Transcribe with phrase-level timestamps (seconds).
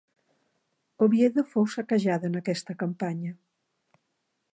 [1.07, 3.35] Oviedo fou saquejada en aquesta campanya.